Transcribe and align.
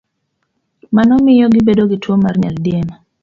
Mano 0.95 1.13
miyo 1.25 1.45
gibedo 1.55 1.83
gi 1.89 1.97
tuwo 2.03 2.15
mar 2.23 2.35
nyaldiema. 2.41 2.95